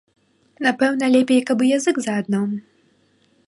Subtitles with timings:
[0.67, 2.41] Напэўна лепей каб і язык заадно.